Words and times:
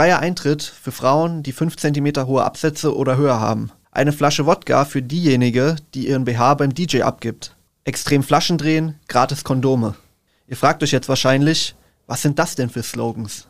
Freier 0.00 0.20
Eintritt 0.20 0.62
für 0.62 0.92
Frauen, 0.92 1.42
die 1.42 1.52
5 1.52 1.76
cm 1.76 2.26
hohe 2.26 2.42
Absätze 2.42 2.96
oder 2.96 3.18
höher 3.18 3.38
haben. 3.38 3.70
Eine 3.92 4.12
Flasche 4.12 4.46
Wodka 4.46 4.86
für 4.86 5.02
diejenige, 5.02 5.76
die 5.92 6.08
ihren 6.08 6.24
BH 6.24 6.54
beim 6.54 6.72
DJ 6.72 7.02
abgibt. 7.02 7.54
Extrem 7.84 8.22
Flaschen 8.22 8.56
drehen, 8.56 8.94
gratis 9.08 9.44
Kondome. 9.44 9.96
Ihr 10.48 10.56
fragt 10.56 10.82
euch 10.82 10.92
jetzt 10.92 11.10
wahrscheinlich, 11.10 11.74
was 12.06 12.22
sind 12.22 12.38
das 12.38 12.54
denn 12.54 12.70
für 12.70 12.82
Slogans? 12.82 13.48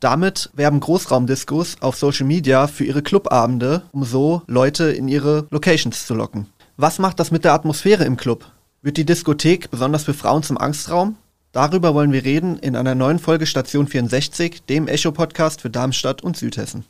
Damit 0.00 0.50
werben 0.54 0.80
Großraumdiskos 0.80 1.76
auf 1.78 1.94
Social 1.94 2.26
Media 2.26 2.66
für 2.66 2.82
ihre 2.82 3.02
Clubabende, 3.02 3.82
um 3.92 4.02
so 4.02 4.42
Leute 4.48 4.90
in 4.90 5.06
ihre 5.06 5.46
Locations 5.50 6.04
zu 6.04 6.14
locken. 6.14 6.48
Was 6.76 6.98
macht 6.98 7.20
das 7.20 7.30
mit 7.30 7.44
der 7.44 7.52
Atmosphäre 7.52 8.02
im 8.02 8.16
Club? 8.16 8.50
Wird 8.82 8.96
die 8.96 9.06
Diskothek 9.06 9.70
besonders 9.70 10.02
für 10.02 10.14
Frauen 10.14 10.42
zum 10.42 10.58
Angstraum? 10.58 11.16
Darüber 11.52 11.92
wollen 11.92 12.12
wir 12.12 12.24
reden 12.24 12.58
in 12.58 12.76
einer 12.76 12.94
neuen 12.94 13.18
Folge 13.18 13.44
Station 13.44 13.86
64, 13.86 14.64
dem 14.64 14.88
Echo-Podcast 14.88 15.60
für 15.60 15.68
Darmstadt 15.68 16.22
und 16.22 16.34
Südhessen. 16.34 16.86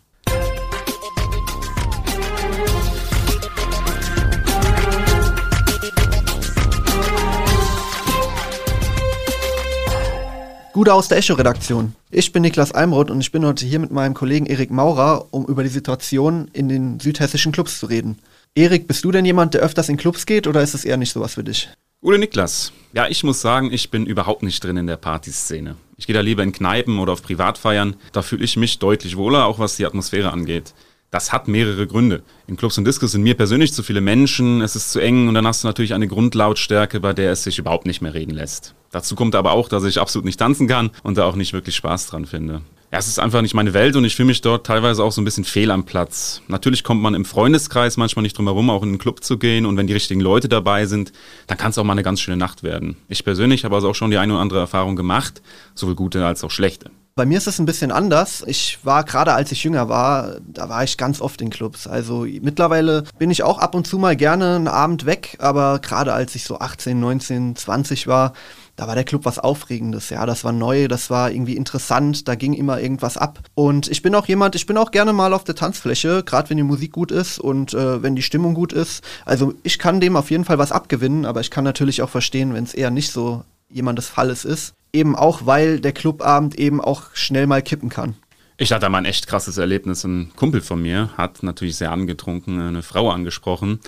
Gute 10.73 10.95
aus 10.95 11.09
der 11.09 11.19
Echo-Redaktion. 11.19 11.97
Ich 12.13 12.31
bin 12.31 12.43
Niklas 12.43 12.71
Almroth 12.71 13.11
und 13.11 13.21
ich 13.21 13.33
bin 13.33 13.45
heute 13.45 13.67
hier 13.67 13.81
mit 13.81 13.91
meinem 13.91 14.15
Kollegen 14.15 14.47
Erik 14.47 14.71
Maurer, 14.71 15.27
um 15.33 15.45
über 15.45 15.65
die 15.65 15.69
Situation 15.71 16.49
in 16.53 16.69
den 16.69 17.01
südhessischen 17.01 17.51
Clubs 17.51 17.81
zu 17.81 17.87
reden. 17.87 18.21
Erik, 18.55 18.87
bist 18.87 19.05
du 19.05 19.11
denn 19.11 19.25
jemand, 19.25 19.55
der 19.55 19.63
öfters 19.63 19.89
in 19.89 19.97
Clubs 19.97 20.25
geht 20.25 20.47
oder 20.47 20.63
ist 20.63 20.75
es 20.75 20.85
eher 20.85 20.99
nicht 20.99 21.13
sowas 21.13 21.35
für 21.35 21.43
dich? 21.43 21.69
Gute 22.01 22.19
Niklas. 22.19 22.73
Ja, 22.95 23.09
ich 23.09 23.25
muss 23.25 23.41
sagen, 23.41 23.73
ich 23.73 23.91
bin 23.91 24.05
überhaupt 24.05 24.43
nicht 24.43 24.63
drin 24.63 24.77
in 24.77 24.87
der 24.87 24.99
Partyszene. 24.99 25.77
Ich 25.97 26.07
gehe 26.07 26.15
da 26.15 26.21
lieber 26.21 26.43
in 26.43 26.53
Kneipen 26.53 26.99
oder 26.99 27.15
auf 27.15 27.23
Privatfeiern. 27.23 27.97
Da 28.13 28.21
fühle 28.21 28.45
ich 28.45 28.59
mich 28.59 28.79
deutlich 28.81 29.17
wohler, 29.17 29.47
auch 29.47 29.59
was 29.59 29.77
die 29.77 29.87
Atmosphäre 29.87 30.31
angeht. 30.31 30.75
Das 31.13 31.31
hat 31.31 31.47
mehrere 31.47 31.87
Gründe. 31.87 32.23
In 32.47 32.57
Clubs 32.57 32.79
und 32.79 32.87
Discos 32.87 33.13
sind 33.13 33.23
mir 33.23 33.35
persönlich 33.35 33.75
zu 33.75 33.83
viele 33.83 34.01
Menschen, 34.01 34.63
es 34.63 34.77
ist 34.77 34.93
zu 34.93 34.99
eng 34.99 35.29
und 35.29 35.35
dann 35.35 35.47
hast 35.47 35.63
du 35.63 35.69
natürlich 35.69 35.93
eine 35.93 36.09
Grundlautstärke, 36.09 37.01
bei 37.01 37.13
der 37.13 37.33
es 37.33 37.45
sich 37.45 37.59
überhaupt 37.59 37.85
nicht 37.85 38.01
mehr 38.01 38.15
reden 38.15 38.33
lässt. 38.33 38.75
Dazu 38.93 39.15
kommt 39.15 39.35
aber 39.35 39.53
auch, 39.53 39.69
dass 39.69 39.85
ich 39.85 40.01
absolut 40.01 40.25
nicht 40.25 40.39
tanzen 40.39 40.69
kann 40.69 40.91
und 41.03 41.19
da 41.19 41.27
auch 41.27 41.37
nicht 41.37 41.53
wirklich 41.53 41.77
Spaß 41.77 42.07
dran 42.07 42.25
finde. 42.25 42.63
Ja, 42.91 42.99
es 42.99 43.09
ist 43.09 43.19
einfach 43.19 43.43
nicht 43.43 43.53
meine 43.53 43.75
Welt 43.75 43.95
und 43.95 44.07
ich 44.07 44.17
fühle 44.17 44.29
mich 44.29 44.41
dort 44.41 44.67
teilweise 44.67 45.05
auch 45.05 45.13
so 45.13 45.21
ein 45.21 45.27
bisschen 45.27 45.45
fehl 45.45 45.71
am 45.71 45.85
Platz. 45.85 46.41
Natürlich 46.49 46.83
kommt 46.83 47.03
man 47.03 47.15
im 47.15 47.27
Freundeskreis 47.27 47.99
manchmal 47.99 48.23
nicht 48.23 48.39
drum 48.39 48.47
herum, 48.47 48.71
auch 48.71 48.83
in 48.83 48.93
den 48.93 48.99
Club 48.99 49.23
zu 49.23 49.37
gehen 49.37 49.67
und 49.67 49.77
wenn 49.77 49.87
die 49.87 49.93
richtigen 49.93 50.21
Leute 50.21 50.49
dabei 50.49 50.87
sind, 50.87 51.13
dann 51.47 51.59
kann 51.59 51.73
es 51.73 51.79
auch 51.79 51.85
mal 51.85 51.93
eine 51.93 52.03
ganz 52.03 52.23
schöne 52.23 52.39
Nacht 52.39 52.63
werden. 52.63 52.97
Ich 53.09 53.23
persönlich 53.23 53.67
habe 53.67 53.75
also 53.75 53.91
auch 53.91 53.95
schon 53.95 54.11
die 54.11 54.17
eine 54.17 54.33
oder 54.33 54.41
andere 54.41 54.61
Erfahrung 54.61 54.97
gemacht, 54.97 55.43
sowohl 55.75 55.95
gute 55.95 56.25
als 56.25 56.43
auch 56.43 56.51
schlechte. 56.51 56.91
Bei 57.15 57.27
mir 57.27 57.37
ist 57.37 57.47
es 57.47 57.59
ein 57.59 57.67
bisschen 57.67 57.93
anders. 57.93 58.43
Ich 58.47 58.79
war 58.85 59.05
gerade 59.05 59.35
als 59.35 59.53
ich 59.53 59.65
jünger 59.65 59.91
war, 59.91 60.37
da 60.47 60.71
war 60.71 60.83
ich 60.83 60.97
ganz 60.97 61.21
oft 61.21 61.43
in 61.43 61.51
Clubs. 61.51 61.87
Also 61.87 62.27
mittlerweile 62.41 63.05
bin 63.19 63.31
ich 63.31 63.43
auch 63.43 63.59
ab 63.59 63.75
und 63.75 63.87
zu 63.87 63.99
mal 63.99 64.17
gerne 64.17 64.57
einen 64.57 64.69
Abend 64.69 65.05
weg, 65.05 65.37
aber 65.39 65.79
gerade 65.81 66.15
als 66.15 66.35
ich 66.35 66.45
so 66.45 66.59
18, 66.59 66.99
19, 66.99 67.55
20 67.55 68.07
war, 68.07 68.33
da 68.77 68.87
war 68.87 68.95
der 68.95 69.05
Club 69.05 69.27
was 69.27 69.39
Aufregendes, 69.39 70.09
ja, 70.09 70.25
das 70.25 70.45
war 70.45 70.53
neu, 70.53 70.89
das 70.89 71.11
war 71.11 71.31
irgendwie 71.31 71.57
interessant, 71.57 72.27
da 72.29 72.35
ging 72.35 72.55
immer 72.55 72.81
irgendwas 72.81 73.19
ab. 73.19 73.41
Und 73.55 73.89
ich 73.89 74.01
bin 74.01 74.15
auch 74.15 74.27
jemand, 74.27 74.55
ich 74.55 74.65
bin 74.65 74.79
auch 74.79 74.91
gerne 74.91 75.13
mal 75.13 75.35
auf 75.35 75.45
der 75.45 75.55
Tanzfläche, 75.55 76.23
gerade 76.25 76.49
wenn 76.49 76.57
die 76.57 76.63
Musik 76.63 76.93
gut 76.93 77.13
ist 77.13 77.39
und 77.39 77.75
äh, 77.75 78.03
wenn 78.03 78.17
die 78.17 78.23
Stimmung 78.23 78.55
gut 78.55 78.73
ist. 78.73 79.05
Also 79.27 79.53
ich 79.65 79.79
kann 79.79 80.01
dem 80.01 80.17
auf 80.17 80.31
jeden 80.31 80.47
Fall 80.47 80.57
was 80.57 80.73
abgewinnen, 80.73 81.27
aber 81.27 81.41
ich 81.41 81.51
kann 81.51 81.65
natürlich 81.65 82.01
auch 82.01 82.09
verstehen, 82.09 82.55
wenn 82.55 82.65
es 82.65 82.73
eher 82.73 82.91
nicht 82.91 83.13
so 83.13 83.45
jemandes 83.73 84.09
Falles 84.09 84.45
ist. 84.45 84.75
Eben 84.93 85.17
auch, 85.17 85.47
weil 85.47 85.81
der 85.81 85.93
Clubabend 85.93 86.59
eben 86.59 86.81
auch 86.81 87.05
schnell 87.15 87.47
mal 87.47 87.63
kippen 87.63 87.89
kann. 87.89 88.15
Ich 88.59 88.71
hatte 88.71 88.89
mal 88.89 88.99
ein 88.99 89.07
echt 89.07 89.27
krasses 89.27 89.59
Erlebnis. 89.59 90.05
Ein 90.05 90.31
Kumpel 90.37 90.61
von 90.61 90.81
mir 90.81 91.11
hat 91.17 91.43
natürlich 91.43 91.77
sehr 91.77 91.91
angetrunken 91.91 92.61
eine 92.61 92.83
Frau 92.83 93.11
angesprochen. 93.11 93.81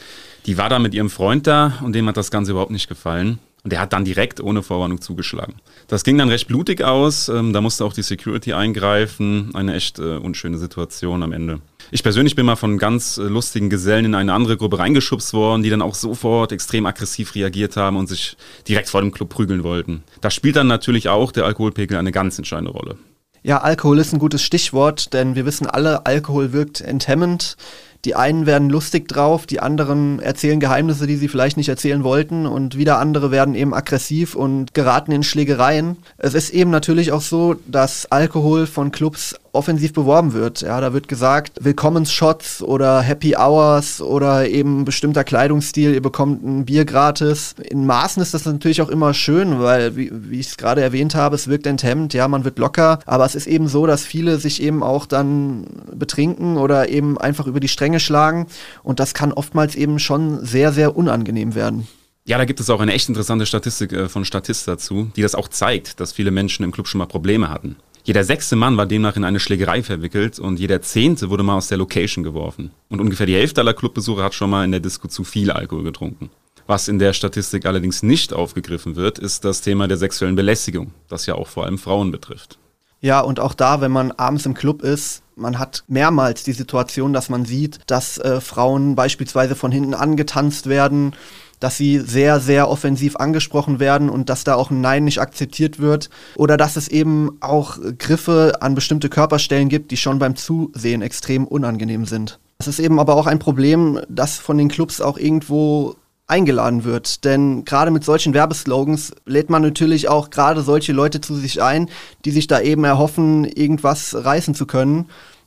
Die 0.47 0.59
war 0.59 0.69
da 0.69 0.79
mit 0.79 0.95
ihrem 0.95 1.11
Freund 1.11 1.47
da 1.47 1.75
und 1.83 1.93
dem 1.93 2.09
hat 2.09 2.17
das 2.17 2.31
Ganze 2.31 2.53
überhaupt 2.53 2.73
nicht 2.73 2.89
gefallen. 2.89 3.39
Und 3.64 3.73
der 3.73 3.80
hat 3.80 3.95
dann 3.95 4.05
direkt 4.05 4.42
ohne 4.42 4.63
Vorwarnung 4.63 5.01
zugeschlagen. 5.01 5.55
Das 5.89 6.05
ging 6.05 6.19
dann 6.19 6.29
recht 6.29 6.48
blutig 6.48 6.85
aus. 6.85 7.30
Ähm, 7.30 7.55
da 7.55 7.63
musste 7.63 7.86
auch 7.86 7.95
die 7.95 8.02
Security 8.02 8.52
eingreifen. 8.52 9.55
Eine 9.55 9.75
echt 9.75 9.98
äh, 9.98 10.19
unschöne 10.19 10.58
Situation 10.58 11.23
am 11.23 11.33
Ende. 11.33 11.61
Ich 11.91 12.02
persönlich 12.02 12.35
bin 12.35 12.45
mal 12.45 12.57
von 12.57 12.77
ganz 12.77 13.17
äh, 13.17 13.23
lustigen 13.23 13.70
Gesellen 13.70 14.05
in 14.05 14.14
eine 14.14 14.35
andere 14.35 14.58
Gruppe 14.58 14.79
reingeschubst 14.79 15.33
worden, 15.33 15.63
die 15.63 15.70
dann 15.70 15.80
auch 15.80 15.95
sofort 15.95 16.52
extrem 16.52 16.85
aggressiv 16.85 17.35
reagiert 17.35 17.79
haben 17.79 17.97
und 17.97 18.07
sich 18.07 18.36
direkt 18.69 18.91
vor 18.91 19.01
dem 19.01 19.13
Club 19.13 19.30
prügeln 19.30 19.64
wollten. 19.64 20.05
Da 20.20 20.31
spielt 20.31 20.57
dann 20.57 20.67
natürlich 20.67 21.08
auch 21.08 21.33
der 21.33 21.46
Alkoholpegel 21.46 21.96
eine 21.96 22.13
ganz 22.13 22.36
entscheidende 22.36 22.73
Rolle. 22.73 22.98
Ja, 23.42 23.58
Alkohol 23.58 23.98
ist 23.98 24.13
ein 24.13 24.19
gutes 24.19 24.42
Stichwort, 24.42 25.14
denn 25.14 25.36
wir 25.36 25.46
wissen 25.46 25.67
alle, 25.67 26.05
Alkohol 26.05 26.52
wirkt 26.52 26.83
enthemmend. 26.83 27.57
Die 28.05 28.15
einen 28.15 28.45
werden 28.45 28.69
lustig 28.69 29.09
drauf, 29.09 29.47
die 29.47 29.61
anderen 29.61 30.20
erzählen 30.20 30.61
Geheimnisse, 30.61 31.07
die 31.07 31.17
sie 31.17 31.29
vielleicht 31.29 31.57
nicht 31.57 31.70
erzählen 31.70 32.05
wollten 32.05 32.47
und 32.47 32.77
wieder 32.77 32.98
andere 32.98 33.31
werden 33.31 33.55
eben 33.55 33.73
aggressiv 33.73 34.35
und 34.35 34.75
geraten 34.75 35.13
in 35.13 35.23
Schlägereien. 35.23 35.97
Es 36.19 36.35
ist 36.35 36.51
eben 36.51 36.70
natürlich 36.70 37.13
auch 37.13 37.23
so, 37.23 37.57
dass 37.67 38.11
Alkohol 38.13 38.67
von 38.67 38.93
Clubs 38.93 39.37
offensiv 39.55 39.92
beworben 39.92 40.33
wird. 40.33 40.61
Ja, 40.61 40.81
da 40.81 40.92
wird 40.92 41.09
gesagt, 41.09 41.59
Willkommensshots 41.61 42.63
oder 42.63 43.01
Happy 43.01 43.37
Hours 43.37 44.01
oder 44.01 44.48
eben 44.48 44.85
bestimmter 44.85 45.25
Kleidungsstil, 45.25 45.95
ihr 45.95 46.03
bekommt 46.03 46.45
ein 46.45 46.65
Bier 46.65 46.85
gratis. 46.85 47.55
In 47.59 47.87
Maßen 47.87 48.23
ist 48.23 48.35
das 48.35 48.45
natürlich 48.45 48.83
auch 48.83 48.89
immer 48.89 49.14
schön, 49.14 49.61
weil, 49.61 49.97
wie, 49.97 50.11
wie 50.13 50.41
ich 50.41 50.48
es 50.48 50.57
gerade 50.57 50.83
erwähnt 50.83 51.14
habe, 51.14 51.37
es 51.37 51.48
wirkt 51.48 51.67
enthemmt, 51.67 52.14
ja, 52.14 52.29
man 52.29 52.45
wird 52.45 52.59
locker, 52.59 52.98
aber 53.07 53.25
es 53.25 53.35
ist 53.35 53.47
eben 53.47 53.69
so, 53.69 53.87
dass 53.87 54.05
viele 54.05 54.39
sich 54.39 54.63
eben 54.63 54.83
auch 54.83 55.07
dann 55.07 55.67
betrinken 55.95 56.57
oder 56.57 56.89
eben 56.89 57.19
einfach 57.19 57.47
über 57.47 57.61
die 57.61 57.69
Stränge 57.69 58.01
schlagen 58.01 58.47
und 58.83 59.01
das 59.01 59.14
kann 59.14 59.33
oftmals 59.33 59.75
eben 59.75 59.98
schon 59.98 60.45
sehr, 60.45 60.73
sehr 60.73 60.97
unangenehm 60.97 61.55
werden. 61.55 61.87
Ja, 62.27 62.39
da 62.39 62.47
gibt 62.47 62.59
es 62.59 62.70
auch 62.70 62.81
eine 62.81 62.95
echt 62.95 63.09
interessante 63.09 63.45
Statistik 63.45 63.93
äh, 63.93 64.09
von 64.09 64.25
Statist 64.25 64.67
dazu, 64.67 65.11
die 65.14 65.20
das 65.20 65.35
auch 65.35 65.48
zeigt, 65.48 66.01
dass 66.01 66.13
viele 66.13 66.31
Menschen 66.31 66.64
im 66.64 66.73
Club 66.73 66.89
schon 66.89 66.98
mal 66.98 67.07
Probleme 67.07 67.51
hatten. 67.51 67.77
Jeder 68.07 68.23
sechste 68.23 68.55
Mann 68.55 68.77
war 68.77 68.85
demnach 68.85 69.17
in 69.17 69.25
eine 69.25 69.41
Schlägerei 69.41 69.83
verwickelt 69.83 70.39
und 70.39 70.61
jeder 70.61 70.83
zehnte 70.83 71.31
wurde 71.31 71.42
mal 71.42 71.57
aus 71.57 71.69
der 71.69 71.79
Location 71.79 72.23
geworfen. 72.23 72.70
Und 72.91 73.01
ungefähr 73.01 73.25
die 73.25 73.35
Hälfte 73.35 73.63
aller 73.63 73.73
Clubbesucher 73.73 74.23
hat 74.23 74.35
schon 74.35 74.51
mal 74.51 74.63
in 74.63 74.73
der 74.73 74.81
Disco 74.81 75.09
zu 75.09 75.25
viel 75.25 75.51
Alkohol 75.51 75.85
getrunken. 75.85 76.29
Was 76.67 76.89
in 76.89 76.98
der 76.98 77.14
Statistik 77.14 77.64
allerdings 77.64 78.03
nicht 78.03 78.35
aufgegriffen 78.35 78.97
wird, 78.97 79.19
ist 79.19 79.47
das 79.47 79.63
Thema 79.63 79.89
der 79.89 79.97
sexuellen 79.97 80.37
Belästigung, 80.37 80.93
das 81.09 81.25
ja 81.25 81.35
auch 81.35 81.48
vor 81.48 81.64
allem 81.64 81.79
Frauen 81.79 82.11
betrifft. 82.11 82.59
Ja, 83.01 83.20
und 83.20 83.41
auch 83.41 83.55
da, 83.55 83.81
wenn 83.81 83.93
man 83.93 84.13
abends 84.13 84.45
im 84.45 84.53
Club 84.53 84.83
ist, 84.83 85.23
man 85.35 85.59
hat 85.59 85.85
mehrmals 85.89 86.43
die 86.45 86.53
Situation, 86.53 87.14
dass 87.14 87.31
man 87.31 87.47
sieht, 87.47 87.81
dass 87.87 88.19
äh, 88.19 88.43
Frauen 88.43 88.97
beispielsweise 88.97 89.55
von 89.55 89.73
hinten 89.73 89.95
angetanzt 89.95 90.69
werden 90.69 91.14
dass 91.61 91.77
sie 91.77 91.98
sehr, 91.98 92.41
sehr 92.41 92.69
offensiv 92.69 93.17
angesprochen 93.17 93.81
werden 93.81 94.11
und 94.11 94.29
dass 94.29 94.45
da 94.45 94.55
auch 94.55 94.70
ein 94.70 94.81
Nein 94.81 95.05
nicht 95.05 95.20
akzeptiert 95.20 95.79
wird. 95.79 96.11
Oder 96.37 96.57
dass 96.57 96.77
es 96.77 96.89
eben 96.89 97.37
auch 97.41 97.79
Griffe 97.98 98.55
an 98.61 98.75
bestimmte 98.75 99.09
Körperstellen 99.09 99.69
gibt, 99.69 99.91
die 99.91 99.97
schon 99.97 100.19
beim 100.19 100.37
Zusehen 100.37 101.03
extrem 101.03 101.47
unangenehm 101.47 102.05
sind. 102.07 102.39
Das 102.59 102.69
ist 102.69 102.79
eben 102.79 103.01
aber 103.01 103.17
auch 103.17 103.27
ein 103.27 103.39
Problem, 103.39 104.01
das 104.09 104.39
von 104.39 104.59
den 104.59 104.69
Clubs 104.69 105.01
auch 105.01 105.19
irgendwo 105.19 105.97
eingeladen 106.27 106.85
wird. 106.85 107.25
Denn 107.25 107.64
gerade 107.64 107.91
mit 107.91 108.05
solchen 108.05 108.35
Werbeslogans 108.35 109.13
lädt 109.27 109.51
man 109.51 109.63
natürlich 109.63 110.09
auch 110.09 110.31
gerade 110.31 110.63
solche 110.63 110.93
Leute 110.93 111.20
zu 111.20 111.35
sich 111.35 111.63
ein, 111.63 111.91
die 112.25 112.31
sich 112.31 112.47
da 112.47 112.61
eben 112.61 112.85
erhoffen, 112.85 113.45
irgendwas 113.45 114.14
reißen 114.14 114.55
zu 114.55 114.67
können 114.67 115.07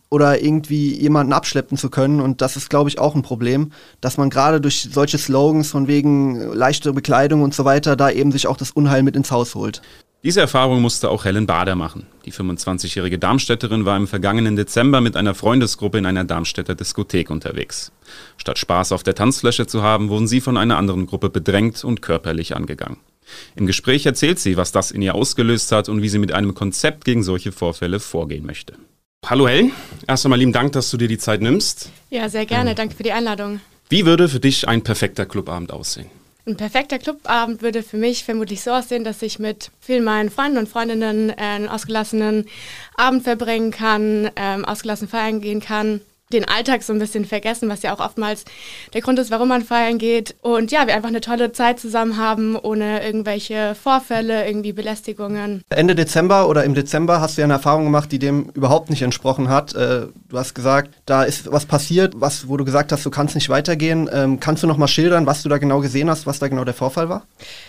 oder 0.09 0.41
irgendwie 0.41 0.97
jemanden 0.99 1.33
abschleppen 1.33 1.77
zu 1.77 1.89
können. 1.89 2.21
Und 2.21 2.41
das 2.41 2.55
ist, 2.55 2.69
glaube 2.69 2.89
ich, 2.89 2.99
auch 2.99 3.15
ein 3.15 3.21
Problem, 3.21 3.71
dass 4.01 4.17
man 4.17 4.29
gerade 4.29 4.61
durch 4.61 4.89
solche 4.91 5.17
Slogans 5.17 5.69
von 5.69 5.87
wegen 5.87 6.53
leichte 6.53 6.93
Bekleidung 6.93 7.41
und 7.41 7.53
so 7.53 7.65
weiter 7.65 7.95
da 7.95 8.09
eben 8.09 8.31
sich 8.31 8.47
auch 8.47 8.57
das 8.57 8.71
Unheil 8.71 9.03
mit 9.03 9.15
ins 9.15 9.31
Haus 9.31 9.55
holt. 9.55 9.81
Diese 10.23 10.41
Erfahrung 10.41 10.81
musste 10.81 11.09
auch 11.09 11.25
Helen 11.25 11.45
Bader 11.45 11.75
machen. 11.75 12.07
Die 12.25 12.33
25-jährige 12.33 13.19
Darmstädterin 13.19 13.85
war 13.85 13.95
im 13.95 14.07
vergangenen 14.07 14.55
Dezember 14.55 14.99
mit 14.99 15.15
einer 15.15 15.35
Freundesgruppe 15.35 15.99
in 15.99 16.07
einer 16.07 16.23
Darmstädter 16.23 16.73
Diskothek 16.73 17.29
unterwegs. 17.29 17.91
Statt 18.37 18.57
Spaß 18.57 18.93
auf 18.93 19.03
der 19.03 19.13
Tanzfläche 19.13 19.67
zu 19.67 19.83
haben, 19.83 20.09
wurden 20.09 20.27
sie 20.27 20.41
von 20.41 20.57
einer 20.57 20.77
anderen 20.77 21.05
Gruppe 21.05 21.29
bedrängt 21.29 21.83
und 21.83 22.01
körperlich 22.01 22.55
angegangen. 22.55 22.97
Im 23.55 23.67
Gespräch 23.67 24.05
erzählt 24.05 24.39
sie, 24.39 24.57
was 24.57 24.71
das 24.71 24.89
in 24.89 25.01
ihr 25.01 25.13
ausgelöst 25.13 25.71
hat 25.71 25.87
und 25.87 26.01
wie 26.01 26.09
sie 26.09 26.19
mit 26.19 26.31
einem 26.33 26.55
Konzept 26.55 27.05
gegen 27.05 27.23
solche 27.23 27.51
Vorfälle 27.51 27.99
vorgehen 27.99 28.45
möchte. 28.45 28.73
Hallo 29.29 29.45
Helen, 29.45 29.73
erst 30.07 30.25
einmal 30.25 30.39
lieben 30.39 30.53
Dank, 30.53 30.71
dass 30.71 30.89
du 30.89 30.95
dir 30.95 31.09
die 31.09 31.17
Zeit 31.17 31.41
nimmst. 31.41 31.89
Ja, 32.09 32.29
sehr 32.29 32.45
gerne. 32.45 32.75
Danke 32.75 32.95
für 32.95 33.03
die 33.03 33.11
Einladung. 33.11 33.59
Wie 33.89 34.05
würde 34.05 34.29
für 34.29 34.39
dich 34.39 34.69
ein 34.69 34.83
perfekter 34.83 35.25
Clubabend 35.25 35.73
aussehen? 35.73 36.09
Ein 36.45 36.55
perfekter 36.55 36.97
Clubabend 36.97 37.61
würde 37.61 37.83
für 37.83 37.97
mich 37.97 38.23
vermutlich 38.23 38.61
so 38.61 38.71
aussehen, 38.71 39.03
dass 39.03 39.21
ich 39.21 39.37
mit 39.37 39.69
vielen 39.81 40.05
meinen 40.05 40.29
Freunden 40.29 40.57
und 40.57 40.69
Freundinnen 40.69 41.31
einen 41.31 41.67
ausgelassenen 41.67 42.45
Abend 42.95 43.23
verbringen 43.23 43.71
kann, 43.71 44.31
ähm, 44.37 44.63
ausgelassen 44.63 45.09
feiern 45.09 45.41
gehen 45.41 45.59
kann. 45.59 45.99
Den 46.33 46.45
Alltag 46.45 46.83
so 46.83 46.91
ein 46.91 46.99
bisschen 46.99 47.25
vergessen, 47.25 47.69
was 47.69 47.83
ja 47.83 47.93
auch 47.93 47.99
oftmals 47.99 48.43
der 48.93 49.01
Grund 49.01 49.17
ist, 49.19 49.31
warum 49.31 49.47
man 49.47 49.63
feiern 49.63 49.97
geht. 49.97 50.35
Und 50.41 50.71
ja, 50.71 50.85
wir 50.87 50.95
einfach 50.95 51.09
eine 51.09 51.21
tolle 51.21 51.53
Zeit 51.53 51.79
zusammen 51.79 52.17
haben, 52.17 52.57
ohne 52.57 53.03
irgendwelche 53.03 53.75
Vorfälle, 53.75 54.45
irgendwie 54.45 54.73
Belästigungen. 54.73 55.61
Ende 55.69 55.95
Dezember 55.95 56.49
oder 56.49 56.65
im 56.65 56.73
Dezember 56.73 57.21
hast 57.21 57.37
du 57.37 57.41
ja 57.41 57.45
eine 57.45 57.53
Erfahrung 57.53 57.85
gemacht, 57.85 58.11
die 58.11 58.19
dem 58.19 58.49
überhaupt 58.53 58.89
nicht 58.89 59.01
entsprochen 59.01 59.47
hat. 59.47 59.73
Äh, 59.73 60.07
du 60.27 60.37
hast 60.37 60.53
gesagt, 60.53 60.93
da 61.05 61.23
ist 61.23 61.51
was 61.51 61.65
passiert, 61.65 62.13
was, 62.17 62.49
wo 62.49 62.57
du 62.57 62.65
gesagt 62.65 62.91
hast, 62.91 63.05
du 63.05 63.09
kannst 63.09 63.35
nicht 63.35 63.47
weitergehen. 63.47 64.09
Ähm, 64.11 64.39
kannst 64.39 64.63
du 64.63 64.67
noch 64.67 64.77
mal 64.77 64.87
schildern, 64.87 65.25
was 65.25 65.43
du 65.43 65.49
da 65.49 65.57
genau 65.57 65.79
gesehen 65.79 66.09
hast, 66.09 66.27
was 66.27 66.39
da 66.39 66.49
genau 66.49 66.65
der 66.65 66.73
Vorfall 66.73 67.07
war? 67.07 67.25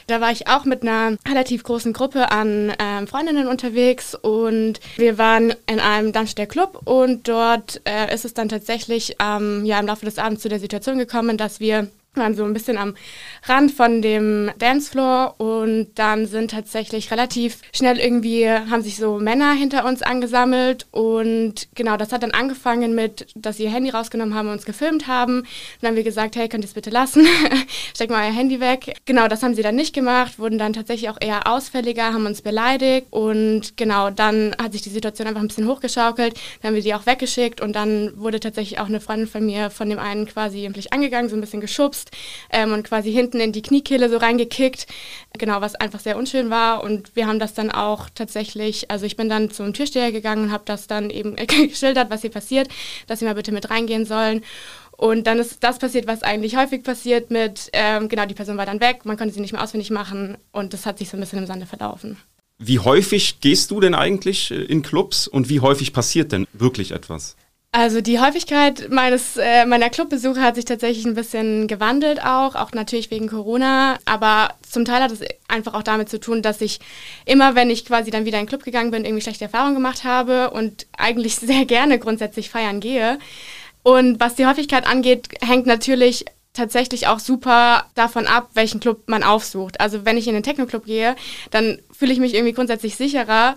Da 0.09 0.21
war 0.21 0.33
ich 0.33 0.49
auch 0.49 0.65
mit 0.65 0.83
einer 0.83 1.17
relativ 1.29 1.63
großen 1.63 1.93
Gruppe 1.93 2.33
an 2.33 2.73
ähm, 2.79 3.07
Freundinnen 3.07 3.47
unterwegs 3.47 4.17
und 4.17 4.81
wir 4.97 5.19
waren 5.19 5.55
in 5.67 5.79
einem 5.79 6.13
Darmstädter 6.13 6.47
Club 6.47 6.81
und 6.85 7.29
dort 7.29 7.81
äh, 7.85 8.13
ist 8.13 8.25
es 8.25 8.35
dann 8.35 8.48
tatsächlich 8.49 9.17
ähm, 9.21 9.65
ja, 9.65 9.79
im 9.79 9.87
Laufe 9.87 10.05
des 10.05 10.19
Abends 10.19 10.43
zu 10.43 10.49
der 10.49 10.61
Situation 10.61 10.99
gekommen, 10.99 11.37
dass 11.37 11.61
wir 11.61 11.89
waren 12.19 12.35
so 12.35 12.45
ein 12.45 12.53
bisschen 12.53 12.79
am 12.79 12.95
Rand 13.45 13.71
von 13.71 14.03
dem 14.03 14.51
Dancefloor 14.59 15.35
und 15.39 15.91
dann 15.95 16.27
sind 16.27 16.51
tatsächlich 16.51 17.11
relativ 17.11 17.59
schnell 17.73 17.99
irgendwie, 17.99 18.49
haben 18.49 18.83
sich 18.83 18.97
so 18.97 19.19
Männer 19.19 19.53
hinter 19.53 19.85
uns 19.85 20.03
angesammelt 20.03 20.87
und 20.91 21.69
genau, 21.75 21.97
das 21.97 22.13
hat 22.13 22.23
dann 22.23 22.33
angefangen 22.33 22.95
mit, 22.95 23.27
dass 23.35 23.57
sie 23.57 23.65
ihr 23.65 23.71
Handy 23.71 23.91
rausgenommen 23.91 24.35
haben 24.35 24.49
und 24.49 24.55
uns 24.55 24.65
gefilmt 24.65 25.07
haben. 25.07 25.45
Dann 25.81 25.89
haben 25.89 25.97
wir 25.97 26.05
gesagt, 26.05 26.37
hey, 26.37 26.49
könnt 26.49 26.65
ihr 26.65 26.69
es 26.69 26.75
bitte 26.75 26.91
lassen? 26.91 27.27
Steckt 27.95 28.11
mal 28.11 28.27
euer 28.27 28.35
Handy 28.35 28.61
weg. 28.61 28.97
Genau, 29.05 29.29
das 29.29 29.43
haben 29.43 29.55
sie 29.55 29.63
dann 29.63 29.77
nicht 29.77 29.95
gemacht, 29.95 30.39
wurden 30.39 30.59
dann 30.59 30.73
tatsächlich 30.73 31.11
auch 31.11 31.19
eher 31.21 31.47
ausfälliger, 31.47 32.13
haben 32.13 32.27
uns 32.27 32.43
beleidigt 32.43 33.07
und 33.11 33.77
genau, 33.77 34.11
dann 34.11 34.55
hat 34.63 34.73
sich 34.73 34.83
die 34.83 34.91
Situation 34.91 35.27
einfach 35.27 35.41
ein 35.41 35.49
bisschen 35.49 35.69
hochgeschaukelt. 35.69 36.35
Dann 36.61 36.69
haben 36.69 36.75
wir 36.75 36.83
die 36.83 36.95
auch 36.95 37.07
weggeschickt 37.07 37.61
und 37.61 37.75
dann 37.75 38.13
wurde 38.17 38.41
tatsächlich 38.41 38.81
auch 38.81 38.87
eine 38.87 39.01
Freundin 39.01 39.29
von 39.29 39.45
mir 39.45 39.71
von 39.71 39.89
dem 39.89 39.99
einen 39.99 40.27
quasi 40.27 40.69
angegangen, 40.91 41.29
so 41.29 41.37
ein 41.37 41.41
bisschen 41.41 41.61
geschubst 41.61 42.08
ähm, 42.51 42.73
und 42.73 42.85
quasi 42.85 43.13
hinten 43.13 43.41
in 43.41 43.53
die 43.53 43.63
Kniekehle 43.63 44.09
so 44.09 44.17
reingekickt. 44.17 44.87
Genau, 45.39 45.61
was 45.61 45.75
einfach 45.75 46.01
sehr 46.01 46.17
unschön 46.17 46.51
war. 46.51 46.83
Und 46.83 47.15
wir 47.15 47.27
haben 47.27 47.39
das 47.39 47.55
dann 47.55 47.71
auch 47.71 48.09
tatsächlich, 48.15 48.91
also 48.91 49.07
ich 49.07 49.17
bin 49.17 49.29
dann 49.29 49.51
zum 49.51 49.73
Türsteher 49.73 50.13
gegangen 50.13 50.45
und 50.45 50.53
habe 50.53 50.65
das 50.67 50.87
dann 50.87 51.11
eben 51.11 51.37
geschildert, 51.69 52.11
was 52.11 52.23
hier 52.23 52.31
passiert, 52.31 52.69
dass 53.07 53.19
sie 53.19 53.25
mal 53.25 53.35
bitte 53.35 53.53
mit 53.53 53.71
reingehen 53.71 54.05
sollen. 54.05 54.43
Und 54.99 55.29
dann 55.29 55.39
ist 55.39 55.63
das 55.63 55.79
passiert, 55.79 56.09
was 56.09 56.25
eigentlich 56.25 56.57
häufig 56.57 56.83
passiert 56.83 57.31
mit, 57.31 57.71
ähm, 57.73 58.09
genau, 58.09 58.27
die 58.27 58.35
Person 58.35 58.57
war 58.57 58.67
dann 58.67 58.81
weg, 58.81 59.05
man 59.05 59.17
konnte 59.17 59.33
sie 59.33 59.41
nicht 59.41 59.53
mehr 59.53 59.63
ausfindig 59.63 59.91
machen 59.91 60.37
und 60.51 60.73
das 60.75 60.87
hat 60.87 60.99
sich 60.99 61.09
so 61.09 61.17
ein 61.17 61.21
bisschen 61.21 61.39
im 61.39 61.47
Sande 61.47 61.67
verlaufen. 61.67 62.17
Wie 62.59 62.81
häufig 62.81 63.41
gehst 63.41 63.71
du 63.71 63.79
denn 63.79 63.95
eigentlich 63.95 64.51
äh, 64.51 64.57
in 64.57 64.83
Clubs 64.83 65.29
und 65.29 65.49
wie 65.49 65.61
häufig 65.61 65.93
passiert 65.93 66.33
denn 66.33 66.49
wirklich 66.53 66.91
etwas? 66.91 67.37
Also 67.71 68.01
die 68.01 68.19
Häufigkeit 68.19 68.89
meines, 68.91 69.37
äh, 69.37 69.67
meiner 69.67 69.91
Clubbesuche 69.91 70.41
hat 70.41 70.55
sich 70.55 70.65
tatsächlich 70.65 71.05
ein 71.05 71.15
bisschen 71.15 71.69
gewandelt 71.69 72.25
auch, 72.25 72.55
auch 72.55 72.73
natürlich 72.73 73.11
wegen 73.11 73.29
Corona, 73.29 73.99
aber 74.07 74.55
zum 74.67 74.87
Teil 74.87 75.03
hat 75.03 75.13
es 75.13 75.21
einfach 75.49 75.75
auch 75.75 75.83
damit 75.83 76.09
zu 76.09 76.19
tun, 76.19 76.41
dass 76.41 76.63
ich 76.63 76.81
immer, 77.27 77.55
wenn 77.57 77.69
ich 77.69 77.85
quasi 77.85 78.11
dann 78.11 78.25
wieder 78.25 78.39
in 78.39 78.45
den 78.45 78.49
Club 78.49 78.65
gegangen 78.65 78.91
bin, 78.91 79.05
irgendwie 79.05 79.23
schlechte 79.23 79.45
Erfahrungen 79.45 79.75
gemacht 79.75 80.05
habe 80.05 80.51
und 80.51 80.87
eigentlich 80.97 81.37
sehr 81.37 81.67
gerne 81.67 81.99
grundsätzlich 81.99 82.49
feiern 82.49 82.81
gehe. 82.81 83.19
Und 83.83 84.19
was 84.19 84.35
die 84.35 84.47
Häufigkeit 84.47 84.87
angeht, 84.87 85.29
hängt 85.43 85.67
natürlich 85.67 86.25
tatsächlich 86.55 87.07
auch 87.07 87.21
super 87.21 87.87
davon 87.95 88.27
ab, 88.27 88.49
welchen 88.55 88.81
Club 88.81 89.03
man 89.07 89.23
aufsucht. 89.23 89.81
Also 89.81 90.05
wenn 90.05 90.17
ich 90.17 90.27
in 90.27 90.35
den 90.35 90.43
Techno-Club 90.43 90.87
gehe, 90.87 91.17
dann 91.51 91.81
fühle 91.93 92.13
ich 92.13 92.19
mich 92.19 92.35
irgendwie 92.35 92.55
grundsätzlich 92.55 92.97
sicherer, 92.97 93.55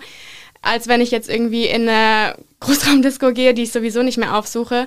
als 0.62 0.88
wenn 0.88 1.00
ich 1.00 1.10
jetzt 1.10 1.28
irgendwie 1.28 1.66
in 1.66 1.88
eine 1.88 2.36
Großraumdisco 2.60 3.32
gehe, 3.32 3.54
die 3.54 3.64
ich 3.64 3.72
sowieso 3.72 4.02
nicht 4.02 4.18
mehr 4.18 4.36
aufsuche. 4.36 4.86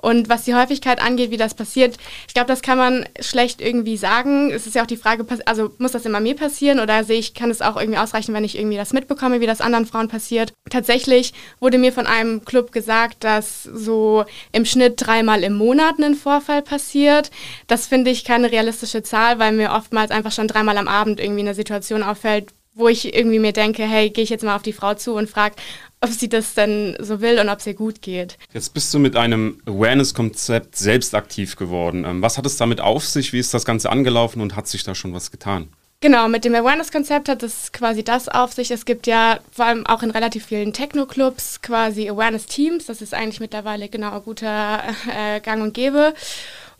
Und 0.00 0.28
was 0.28 0.44
die 0.44 0.54
Häufigkeit 0.54 1.00
angeht, 1.02 1.30
wie 1.30 1.38
das 1.38 1.54
passiert, 1.54 1.96
ich 2.28 2.34
glaube, 2.34 2.48
das 2.48 2.60
kann 2.60 2.76
man 2.76 3.06
schlecht 3.20 3.62
irgendwie 3.62 3.96
sagen. 3.96 4.50
Es 4.50 4.66
ist 4.66 4.74
ja 4.74 4.82
auch 4.82 4.86
die 4.86 4.98
Frage, 4.98 5.26
also 5.46 5.70
muss 5.78 5.92
das 5.92 6.04
immer 6.04 6.20
mir 6.20 6.36
passieren 6.36 6.80
oder 6.80 7.02
sehe 7.04 7.18
ich, 7.18 7.32
kann 7.32 7.50
es 7.50 7.62
auch 7.62 7.76
irgendwie 7.76 7.98
ausreichen, 7.98 8.34
wenn 8.34 8.44
ich 8.44 8.58
irgendwie 8.58 8.76
das 8.76 8.92
mitbekomme, 8.92 9.40
wie 9.40 9.46
das 9.46 9.62
anderen 9.62 9.86
Frauen 9.86 10.08
passiert. 10.08 10.52
Tatsächlich 10.68 11.32
wurde 11.60 11.78
mir 11.78 11.92
von 11.92 12.06
einem 12.06 12.44
Club 12.44 12.72
gesagt, 12.72 13.24
dass 13.24 13.62
so 13.62 14.24
im 14.52 14.66
Schnitt 14.66 14.94
dreimal 14.98 15.42
im 15.42 15.54
Monat 15.54 15.98
ein 15.98 16.14
Vorfall 16.14 16.60
passiert. 16.60 17.30
Das 17.66 17.86
finde 17.86 18.10
ich 18.10 18.24
keine 18.24 18.52
realistische 18.52 19.02
Zahl, 19.02 19.38
weil 19.38 19.52
mir 19.52 19.72
oftmals 19.72 20.10
einfach 20.10 20.32
schon 20.32 20.48
dreimal 20.48 20.76
am 20.76 20.88
Abend 20.88 21.20
irgendwie 21.20 21.40
eine 21.40 21.54
Situation 21.54 22.02
auffällt, 22.02 22.52
wo 22.74 22.88
ich 22.88 23.14
irgendwie 23.14 23.38
mir 23.38 23.52
denke, 23.52 23.84
hey, 23.84 24.10
gehe 24.10 24.24
ich 24.24 24.30
jetzt 24.30 24.44
mal 24.44 24.56
auf 24.56 24.62
die 24.62 24.72
Frau 24.72 24.94
zu 24.94 25.14
und 25.14 25.30
frage, 25.30 25.54
ob 26.00 26.10
sie 26.10 26.28
das 26.28 26.54
denn 26.54 26.96
so 26.98 27.20
will 27.20 27.38
und 27.38 27.48
ob 27.48 27.60
es 27.60 27.66
ihr 27.66 27.74
gut 27.74 28.02
geht. 28.02 28.36
Jetzt 28.52 28.74
bist 28.74 28.92
du 28.92 28.98
mit 28.98 29.16
einem 29.16 29.60
Awareness-Konzept 29.66 30.76
selbst 30.76 31.14
aktiv 31.14 31.56
geworden. 31.56 32.04
Ähm, 32.04 32.20
was 32.20 32.36
hat 32.36 32.46
es 32.46 32.56
damit 32.56 32.80
auf 32.80 33.06
sich? 33.06 33.32
Wie 33.32 33.38
ist 33.38 33.54
das 33.54 33.64
Ganze 33.64 33.90
angelaufen 33.90 34.40
und 34.40 34.56
hat 34.56 34.66
sich 34.66 34.82
da 34.82 34.94
schon 34.94 35.14
was 35.14 35.30
getan? 35.30 35.68
Genau, 36.00 36.28
mit 36.28 36.44
dem 36.44 36.54
Awareness-Konzept 36.54 37.30
hat 37.30 37.42
es 37.42 37.72
quasi 37.72 38.04
das 38.04 38.28
auf 38.28 38.52
sich. 38.52 38.70
Es 38.70 38.84
gibt 38.84 39.06
ja 39.06 39.38
vor 39.50 39.64
allem 39.64 39.86
auch 39.86 40.02
in 40.02 40.10
relativ 40.10 40.44
vielen 40.44 40.74
Techno-Clubs 40.74 41.62
quasi 41.62 42.10
Awareness-Teams. 42.10 42.84
Das 42.84 43.00
ist 43.00 43.14
eigentlich 43.14 43.40
mittlerweile 43.40 43.88
genau 43.88 44.16
ein 44.16 44.22
guter 44.22 44.82
äh, 45.16 45.40
Gang 45.40 45.62
und 45.62 45.72
Gäbe. 45.72 46.12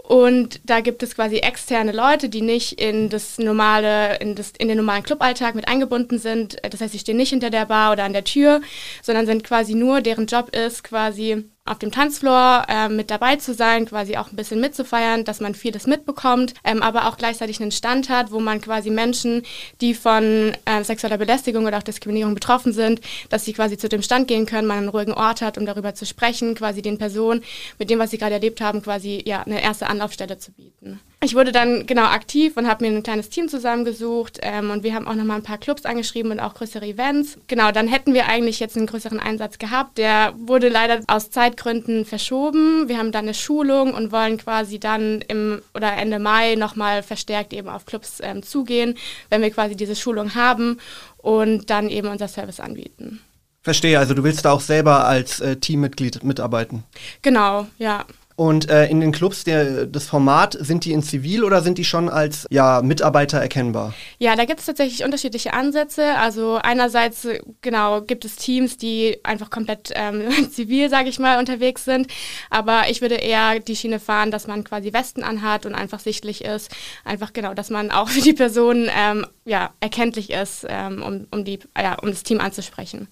Und 0.07 0.61
da 0.65 0.81
gibt 0.81 1.03
es 1.03 1.15
quasi 1.15 1.39
externe 1.39 1.91
Leute, 1.91 2.29
die 2.29 2.43
nicht 2.43 2.79
in 2.79 3.09
das 3.09 3.39
normale, 3.39 4.19
in, 4.19 4.35
das, 4.35 4.53
in 4.59 4.69
den 4.69 4.77
normalen 4.77 5.03
Cluballtag 5.03 5.55
mit 5.55 5.67
eingebunden 5.67 6.19
sind. 6.19 6.59
Das 6.63 6.83
heißt, 6.83 6.93
sie 6.93 6.99
stehen 6.99 7.17
nicht 7.17 7.31
hinter 7.31 7.49
der 7.49 7.65
Bar 7.65 7.93
oder 7.93 8.05
an 8.05 8.13
der 8.13 8.25
Tür, 8.25 8.61
sondern 9.03 9.25
sind 9.25 9.45
quasi 9.45 9.75
nur, 9.75 10.03
deren 10.03 10.27
Job 10.27 10.55
ist, 10.55 10.85
quasi 10.85 11.47
auf 11.67 11.79
dem 11.79 11.91
Tanzfloor 11.91 12.67
äh, 12.69 12.89
mit 12.91 13.11
dabei 13.11 13.37
zu 13.37 13.55
sein, 13.55 13.87
quasi 13.87 14.19
auch 14.19 14.31
ein 14.31 14.37
bisschen 14.37 14.61
mitzufeiern, 14.61 15.25
dass 15.25 15.41
man 15.41 15.55
vieles 15.55 15.87
mitbekommt, 15.87 16.53
ähm, 16.63 16.83
aber 16.83 17.09
auch 17.09 17.17
gleichzeitig 17.17 17.61
einen 17.63 17.71
Stand 17.71 18.11
hat, 18.11 18.31
wo 18.33 18.39
man 18.39 18.61
quasi 18.61 18.91
Menschen, 18.91 19.43
die 19.81 19.95
von 19.95 20.53
äh, 20.67 20.85
sexueller 20.85 21.17
Belästigung 21.17 21.65
oder 21.65 21.79
auch 21.79 21.83
Diskriminierung 21.83 22.35
betroffen 22.35 22.75
sind, 22.75 23.01
dass 23.31 23.47
sie 23.47 23.55
quasi 23.55 23.79
zu 23.79 23.89
dem 23.89 24.03
Stand 24.03 24.29
gehen 24.29 24.45
können, 24.45 24.69
man 24.69 24.79
einen 24.79 24.89
ruhigen 24.91 25.15
Ort 25.15 25.41
hat, 25.41 25.57
um 25.57 25.65
darüber 25.65 25.95
zu 25.95 26.05
sprechen, 26.05 26.55
quasi 26.55 26.83
den 26.83 26.99
Personen 26.99 27.43
mit 27.79 27.89
dem, 27.89 27.99
was 27.99 28.11
sie 28.11 28.19
gerade 28.19 28.35
erlebt 28.35 28.61
haben, 28.61 28.83
quasi 28.83 29.23
ja 29.25 29.43
eine 29.43 29.63
erste 29.63 29.87
Anlaufstelle 29.87 30.37
zu 30.37 30.53
bieten. 30.53 31.01
Ich 31.25 31.35
wurde 31.35 31.53
dann 31.53 31.87
genau 31.87 32.05
aktiv 32.05 32.59
und 32.59 32.69
habe 32.69 32.85
mir 32.85 32.95
ein 32.95 33.03
kleines 33.03 33.31
Team 33.31 33.49
zusammengesucht 33.49 34.41
ähm, 34.43 34.71
und 34.71 34.83
wir 34.83 34.95
haben 34.95 35.09
auch 35.09 35.15
nochmal 35.15 35.39
ein 35.39 35.43
paar 35.43 35.57
Clubs 35.57 35.87
angeschrieben 35.87 36.31
und 36.31 36.39
auch 36.39 36.53
größere 36.53 36.85
Events. 36.85 37.39
Genau, 37.47 37.73
dann 37.73 37.89
hätten 37.89 38.13
wir 38.13 38.29
eigentlich 38.29 38.61
jetzt 38.61 38.77
einen 38.77 38.87
größeren 38.87 39.19
Einsatz 39.19 39.57
gehabt. 39.57 39.97
Der 39.97 40.35
wurde 40.37 40.69
leider 40.69 41.01
aus 41.07 41.31
Zeitgründen 41.31 42.05
verschoben. 42.05 42.91
Wir 42.91 42.99
haben 42.99 43.11
dann 43.11 43.25
eine 43.25 43.33
Schulung 43.33 43.95
und 43.95 44.13
wollen 44.13 44.37
quasi 44.37 44.79
dann 44.79 45.23
im 45.23 45.63
oder 45.73 45.95
Ende 45.97 46.19
Mai 46.19 46.57
nochmal 46.57 47.03
verstärkt 47.03 47.55
eben 47.55 47.71
auf 47.71 47.87
Clubs 47.87 48.19
ähm, 48.21 48.43
zugehen, 48.43 48.95
wenn 49.31 49.41
wir 49.41 49.51
quasi 49.51 49.77
diese 49.77 49.97
Schulung 49.97 50.35
haben 50.35 50.79
und 51.17 51.71
dann 51.71 51.89
eben 51.89 52.09
unser 52.09 52.29
Service 52.29 52.61
anbieten. 52.61 53.21
Verstehe, 53.63 53.99
also 53.99 54.13
du 54.13 54.25
willst 54.25 54.45
da 54.45 54.53
auch 54.53 54.61
selber 54.61 55.07
als 55.07 55.41
äh, 55.41 55.57
Teammitglied 55.57 56.23
mitarbeiten. 56.23 56.85
Genau, 57.23 57.67
ja. 57.79 58.05
Und 58.37 58.69
äh, 58.69 58.87
in 58.87 59.01
den 59.01 59.13
Clubs, 59.13 59.45
der, 59.45 59.87
das 59.87 60.07
Format, 60.07 60.57
sind 60.59 60.85
die 60.85 60.93
in 60.93 61.05
Zivil 61.05 61.45
oder 61.45 61.63
sind 61.63 61.79
die 61.79 61.85
schon 61.85 62.09
als 62.09 62.47
ja, 62.51 62.83
Mitarbeiter 62.83 63.39
erkennbar? 63.39 63.95
Ja, 64.19 64.35
da 64.35 64.45
gibt 64.45 64.59
es 64.59 64.67
tatsächlich 64.67 65.05
unterschiedliche 65.05 65.53
Ansätze. 65.53 66.17
Also 66.17 66.59
einerseits, 66.61 67.29
genau, 67.63 68.01
gibt 68.01 68.25
es 68.25 68.35
Teams, 68.35 68.77
die 68.77 69.21
einfach 69.23 69.51
komplett 69.51 69.93
ähm, 69.95 70.23
zivil, 70.51 70.91
sage 70.91 71.09
ich 71.09 71.21
mal, 71.21 71.39
unterwegs 71.39 71.85
sind. 71.85 72.09
Aber 72.51 72.91
ich 72.91 73.01
würde 73.01 73.15
eher 73.15 73.61
die 73.61 73.77
Schiene 73.77 74.01
fahren, 74.01 74.33
dass 74.33 74.49
man 74.49 74.65
quasi 74.65 74.93
Westen 74.93 75.23
anhat 75.23 75.65
und 75.65 75.77
einfach 75.77 76.01
sichtlich 76.01 76.45
ist. 76.45 76.75
Einfach 77.05 77.33
genau, 77.35 77.55
dass 77.55 77.71
man 77.71 77.93
auch 77.93 78.09
für 78.09 78.21
die 78.21 78.33
Person 78.33 78.89
ähm, 78.99 79.27
ja, 79.45 79.71
erkenntlich 79.79 80.31
ist, 80.31 80.67
ähm, 80.69 81.05
um, 81.05 81.27
um, 81.31 81.45
die, 81.45 81.61
ja, 81.81 81.95
um 82.01 82.11
das 82.11 82.25
Team 82.25 82.41
anzusprechen. 82.41 83.07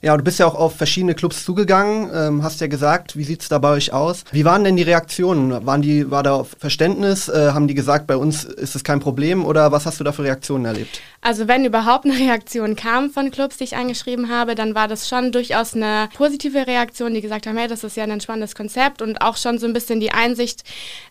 Ja, 0.00 0.16
du 0.16 0.22
bist 0.22 0.38
ja 0.38 0.46
auch 0.46 0.54
auf 0.54 0.76
verschiedene 0.76 1.14
Clubs 1.14 1.44
zugegangen, 1.44 2.10
ähm, 2.14 2.42
hast 2.42 2.60
ja 2.60 2.66
gesagt, 2.66 3.16
wie 3.16 3.24
sieht 3.24 3.42
es 3.42 3.48
da 3.48 3.58
bei 3.58 3.70
euch 3.70 3.92
aus? 3.92 4.24
Wie 4.30 4.44
waren 4.44 4.64
denn 4.64 4.76
die 4.76 4.82
Reaktionen? 4.82 5.66
Waren 5.66 5.82
die, 5.82 6.10
war 6.10 6.22
da 6.22 6.44
Verständnis? 6.44 7.28
Äh, 7.28 7.50
haben 7.52 7.68
die 7.68 7.74
gesagt, 7.74 8.06
bei 8.06 8.16
uns 8.16 8.44
ist 8.44 8.76
es 8.76 8.84
kein 8.84 9.00
Problem 9.00 9.44
oder 9.44 9.72
was 9.72 9.86
hast 9.86 10.00
du 10.00 10.04
da 10.04 10.12
für 10.12 10.24
Reaktionen 10.24 10.64
erlebt? 10.64 11.00
Also 11.20 11.48
wenn 11.48 11.64
überhaupt 11.64 12.04
eine 12.04 12.14
Reaktion 12.18 12.76
kam 12.76 13.10
von 13.10 13.30
Clubs, 13.30 13.56
die 13.56 13.64
ich 13.64 13.76
angeschrieben 13.76 14.28
habe, 14.28 14.54
dann 14.54 14.74
war 14.74 14.88
das 14.88 15.08
schon 15.08 15.32
durchaus 15.32 15.74
eine 15.74 16.08
positive 16.16 16.66
Reaktion, 16.66 17.14
die 17.14 17.20
gesagt 17.20 17.46
haben, 17.46 17.56
hey, 17.56 17.68
das 17.68 17.84
ist 17.84 17.96
ja 17.96 18.04
ein 18.04 18.20
spannendes 18.20 18.54
Konzept 18.54 19.02
und 19.02 19.20
auch 19.20 19.36
schon 19.36 19.58
so 19.58 19.66
ein 19.66 19.72
bisschen 19.72 20.00
die 20.00 20.12
Einsicht, 20.12 20.62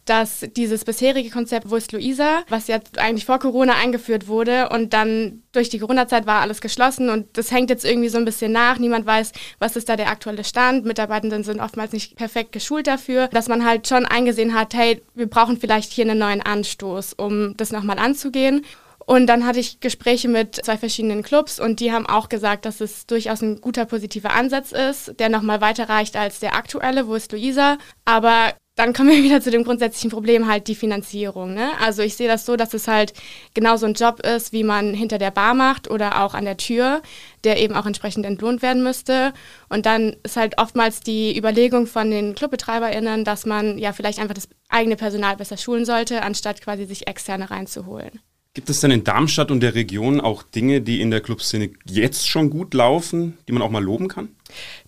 dass 0.05 0.45
dieses 0.55 0.85
bisherige 0.85 1.29
Konzept, 1.29 1.69
wo 1.69 1.75
ist 1.75 1.91
Luisa, 1.91 2.43
was 2.49 2.67
ja 2.67 2.79
eigentlich 2.97 3.25
vor 3.25 3.39
Corona 3.39 3.73
eingeführt 3.73 4.27
wurde 4.27 4.69
und 4.69 4.93
dann 4.93 5.43
durch 5.57 5.69
die 5.69 5.79
Corona-Zeit 5.79 6.25
war 6.25 6.41
alles 6.41 6.61
geschlossen 6.61 7.09
und 7.09 7.37
das 7.37 7.51
hängt 7.51 7.69
jetzt 7.69 7.83
irgendwie 7.83 8.09
so 8.09 8.17
ein 8.17 8.25
bisschen 8.25 8.51
nach. 8.51 8.77
Niemand 8.77 9.05
weiß, 9.05 9.31
was 9.59 9.75
ist 9.75 9.89
da 9.89 9.95
der 9.95 10.09
aktuelle 10.09 10.43
Stand. 10.43 10.85
Mitarbeitenden 10.85 11.43
sind 11.43 11.59
oftmals 11.59 11.91
nicht 11.91 12.15
perfekt 12.15 12.51
geschult 12.51 12.87
dafür, 12.87 13.27
dass 13.29 13.47
man 13.47 13.65
halt 13.65 13.87
schon 13.87 14.05
eingesehen 14.05 14.53
hat, 14.53 14.73
hey, 14.73 15.01
wir 15.15 15.27
brauchen 15.27 15.57
vielleicht 15.57 15.91
hier 15.91 16.05
einen 16.05 16.19
neuen 16.19 16.41
Anstoß, 16.41 17.13
um 17.13 17.57
das 17.57 17.71
nochmal 17.71 17.99
anzugehen. 17.99 18.63
Und 19.07 19.27
dann 19.27 19.45
hatte 19.45 19.59
ich 19.59 19.79
Gespräche 19.79 20.27
mit 20.27 20.55
zwei 20.55 20.77
verschiedenen 20.77 21.23
Clubs 21.23 21.59
und 21.61 21.79
die 21.79 21.93
haben 21.93 22.05
auch 22.05 22.27
gesagt, 22.27 22.65
dass 22.65 22.81
es 22.81 23.07
durchaus 23.07 23.41
ein 23.41 23.61
guter 23.61 23.85
positiver 23.85 24.33
Ansatz 24.33 24.73
ist, 24.73 25.17
der 25.19 25.29
nochmal 25.29 25.61
weiter 25.61 25.87
reicht 25.87 26.17
als 26.17 26.39
der 26.39 26.55
aktuelle, 26.55 27.07
wo 27.07 27.15
ist 27.15 27.31
Luisa. 27.31 27.77
Aber 28.03 28.53
dann 28.77 28.93
kommen 28.93 29.09
wir 29.09 29.23
wieder 29.23 29.41
zu 29.41 29.51
dem 29.51 29.65
grundsätzlichen 29.65 30.09
Problem, 30.09 30.47
halt 30.47 30.69
die 30.69 30.75
Finanzierung. 30.75 31.53
Ne? 31.53 31.71
Also 31.81 32.01
ich 32.01 32.15
sehe 32.15 32.29
das 32.29 32.45
so, 32.45 32.55
dass 32.55 32.73
es 32.73 32.87
halt 32.87 33.13
genauso 33.53 33.85
ein 33.85 33.95
Job 33.95 34.21
ist, 34.21 34.53
wie 34.53 34.63
man 34.63 34.93
hinter 34.93 35.17
der 35.17 35.31
Bar 35.31 35.53
macht 35.53 35.91
oder 35.91 36.23
auch 36.23 36.33
an 36.33 36.45
der 36.45 36.55
Tür, 36.55 37.01
der 37.43 37.59
eben 37.59 37.75
auch 37.75 37.85
entsprechend 37.85 38.25
entlohnt 38.25 38.61
werden 38.61 38.83
müsste. 38.83 39.33
Und 39.67 39.85
dann 39.85 40.15
ist 40.23 40.37
halt 40.37 40.57
oftmals 40.57 41.01
die 41.01 41.37
Überlegung 41.37 41.87
von 41.87 42.09
den 42.09 42.35
ClubbetreiberInnen, 42.35 43.25
dass 43.25 43.45
man 43.45 43.77
ja 43.77 43.91
vielleicht 43.91 44.19
einfach 44.19 44.35
das 44.35 44.47
eigene 44.69 44.95
Personal 44.95 45.35
besser 45.35 45.57
schulen 45.57 45.85
sollte, 45.85 46.21
anstatt 46.21 46.61
quasi 46.61 46.85
sich 46.85 47.07
externe 47.07 47.49
reinzuholen. 47.49 48.21
Gibt 48.53 48.71
es 48.71 48.79
denn 48.79 48.89
in 48.89 49.03
Darmstadt 49.03 49.51
und 49.51 49.59
der 49.59 49.75
Region 49.75 50.19
auch 50.19 50.41
Dinge, 50.41 50.81
die 50.81 50.99
in 50.99 51.11
der 51.11 51.21
Clubszene 51.21 51.69
jetzt 51.85 52.27
schon 52.27 52.49
gut 52.49 52.73
laufen, 52.73 53.37
die 53.47 53.51
man 53.51 53.61
auch 53.61 53.69
mal 53.69 53.83
loben 53.83 54.07
kann? 54.07 54.29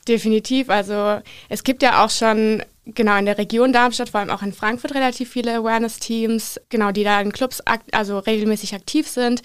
Definitiv. 0.07 0.71
Also 0.71 1.21
es 1.49 1.63
gibt 1.63 1.83
ja 1.83 2.03
auch 2.03 2.09
schon 2.09 2.63
genau 2.95 3.17
in 3.17 3.25
der 3.25 3.37
Region 3.37 3.73
Darmstadt, 3.73 4.09
vor 4.09 4.19
allem 4.19 4.29
auch 4.29 4.41
in 4.41 4.53
Frankfurt 4.53 4.95
relativ 4.95 5.29
viele 5.29 5.55
Awareness-Teams, 5.55 6.59
genau, 6.69 6.91
die 6.91 7.03
da 7.03 7.19
in 7.21 7.31
Clubs 7.31 7.61
also 7.91 8.19
regelmäßig 8.19 8.73
aktiv 8.75 9.07
sind. 9.07 9.41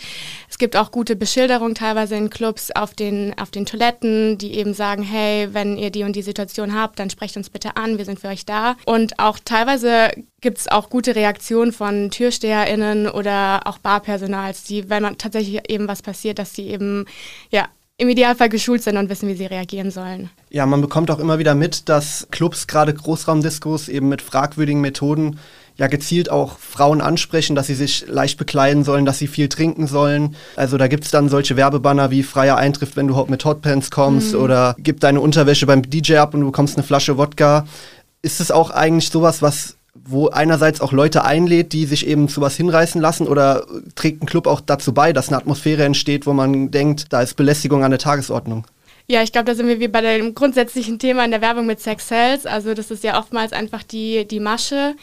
Es 0.49 0.59
gibt 0.59 0.77
auch 0.77 0.91
gute 0.91 1.17
Beschilderungen 1.17 1.75
teilweise 1.75 2.17
in 2.17 2.31
Clubs 2.31 2.71
auf 2.71 2.95
den, 2.95 3.35
auf 3.39 3.51
den 3.51 3.67
Toiletten, 3.67 4.39
die 4.39 4.55
eben 4.55 4.75
sagen, 4.75 5.03
hey, 5.03 5.49
wenn 5.53 5.77
ihr 5.77 5.91
die 5.91 6.05
und 6.05 6.17
die 6.17 6.23
Situation 6.23 6.75
habt, 6.75 6.99
dann 6.99 7.11
sprecht 7.11 7.37
uns 7.37 7.51
bitte 7.51 7.77
an, 7.77 7.99
wir 7.99 8.05
sind 8.05 8.21
für 8.21 8.29
euch 8.29 8.47
da. 8.47 8.77
Und 8.87 9.19
auch 9.19 9.39
teilweise 9.45 10.11
gibt 10.41 10.59
es 10.59 10.69
auch 10.69 10.91
gute 10.91 11.17
Reaktionen 11.17 11.73
von 11.73 12.11
TürsteherInnen 12.11 13.09
oder 13.09 13.63
auch 13.65 13.79
Barpersonals, 13.79 14.65
die, 14.65 14.91
wenn 14.91 15.03
man 15.03 15.19
tatsächlich 15.19 15.71
eben 15.71 15.89
was 15.89 16.03
passiert, 16.03 16.39
dass 16.39 16.53
die 16.53 16.69
eben 16.69 17.07
ja 17.51 17.69
im 17.97 18.09
Idealfall 18.09 18.49
geschult 18.49 18.83
sind 18.83 18.97
und 18.97 19.09
wissen, 19.09 19.29
wie 19.29 19.35
sie 19.35 19.47
reagieren 19.47 19.91
sollen. 19.91 20.31
Ja, 20.51 20.67
man 20.67 20.81
bekommt 20.81 21.11
auch 21.11 21.21
immer 21.21 21.39
wieder 21.39 21.55
mit, 21.55 21.89
dass 21.89 22.27
Clubs, 22.31 22.67
gerade 22.67 22.93
Großraumdiskos, 22.93 23.89
eben 23.89 24.09
mit 24.09 24.21
fragwürdigen 24.21 24.81
Methoden 24.81 25.39
ja 25.77 25.89
gezielt 25.89 26.31
auch 26.31 26.59
Frauen 26.59 27.01
ansprechen, 27.01 27.57
dass 27.57 27.67
sie 27.67 27.75
sich 27.75 28.07
leicht 28.07 28.39
bekleiden 28.39 28.85
sollen, 28.85 29.05
dass 29.05 29.19
sie 29.19 29.27
viel 29.27 29.49
trinken 29.49 29.87
sollen. 29.87 30.37
Also 30.57 30.77
da 30.77 30.87
gibt 30.87 31.05
es 31.05 31.11
dann 31.11 31.29
solche 31.29 31.57
Werbebanner 31.57 32.11
wie 32.11 32.23
freier 32.23 32.57
Eintritt, 32.57 32.97
wenn 32.97 33.09
du 33.09 33.25
mit 33.29 33.45
Hotpants 33.45 33.91
kommst 33.91 34.35
mhm. 34.35 34.41
oder 34.41 34.77
gib 34.79 35.01
deine 35.01 35.21
Unterwäsche 35.21 35.67
beim 35.67 35.83
DJ 35.83 36.17
ab 36.17 36.35
und 36.35 36.41
du 36.41 36.47
bekommst 36.47 36.77
eine 36.77 36.87
Flasche 36.87 37.17
Wodka. 37.19 37.67
Ist 38.23 38.41
es 38.41 38.51
auch 38.51 38.71
eigentlich 38.71 39.11
sowas, 39.11 39.43
was 39.43 39.77
wo 39.95 40.29
einerseits 40.29 40.81
auch 40.81 40.93
Leute 40.93 41.25
einlädt, 41.25 41.73
die 41.73 41.87
sich 41.87 42.07
eben 42.07 42.29
zu 42.29 42.41
was 42.41 42.57
hinreißen 42.57 43.01
lassen 43.01 43.29
oder 43.29 43.67
trägt 43.95 44.23
ein 44.23 44.27
Club 44.27 44.47
auch 44.47 44.61
dazu 44.61 44.93
bei, 44.93 45.13
dass 45.13 45.29
eine 45.29 45.37
Atmosphäre 45.37 45.85
entsteht, 45.85 46.27
wo 46.27 46.33
man 46.33 46.71
denkt, 46.71 47.13
da 47.13 47.23
ist 47.23 47.35
Belästigung 47.35 47.85
an 47.85 47.91
der 47.91 48.01
Tagesordnung? 48.01 48.67
Ja, 49.07 49.23
ich 49.23 49.33
glaube, 49.33 49.45
da 49.45 49.55
sind 49.55 49.69
wir 49.69 49.81
wie 49.81 49.89
bei 49.89 50.01
dem 50.01 50.35
grundsätzlichen 50.35 50.99
Thema 50.99 51.25
in 51.25 51.31
der 51.31 51.43
Werbung 51.43 51.67
mit 51.67 51.79
Sex 51.79 52.09
Sales. 52.09 52.47
Also 52.47 52.73
das 52.73 52.91
ist 52.91 53.05
ja 53.05 53.19
oftmals 53.19 53.53
einfach 53.53 53.83
die, 53.83 54.27
die 54.27 54.41
Masche 54.41 54.95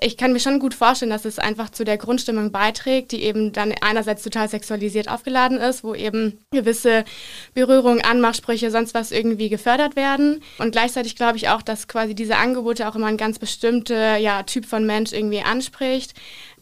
ich 0.00 0.16
kann 0.16 0.32
mir 0.32 0.40
schon 0.40 0.58
gut 0.58 0.74
vorstellen, 0.74 1.10
dass 1.10 1.24
es 1.24 1.38
einfach 1.38 1.70
zu 1.70 1.84
der 1.84 1.98
Grundstimmung 1.98 2.50
beiträgt, 2.52 3.12
die 3.12 3.22
eben 3.22 3.52
dann 3.52 3.74
einerseits 3.80 4.22
total 4.22 4.48
sexualisiert 4.48 5.08
aufgeladen 5.08 5.58
ist, 5.58 5.84
wo 5.84 5.94
eben 5.94 6.38
gewisse 6.50 7.04
Berührungen, 7.54 8.02
Anmachsprüche, 8.02 8.70
sonst 8.70 8.94
was 8.94 9.12
irgendwie 9.12 9.48
gefördert 9.48 9.96
werden. 9.96 10.42
Und 10.58 10.72
gleichzeitig 10.72 11.16
glaube 11.16 11.36
ich 11.36 11.48
auch, 11.48 11.62
dass 11.62 11.88
quasi 11.88 12.14
diese 12.14 12.36
Angebote 12.36 12.88
auch 12.88 12.96
immer 12.96 13.06
ein 13.06 13.16
ganz 13.16 13.38
bestimmter 13.38 14.16
ja, 14.16 14.42
Typ 14.42 14.64
von 14.64 14.86
Mensch 14.86 15.12
irgendwie 15.12 15.42
anspricht. 15.42 16.14